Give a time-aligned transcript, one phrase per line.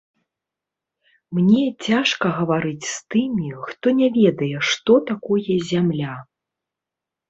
[1.39, 6.21] Мне цяжка гаварыць з тымі, хто не ведае, што такое зямля.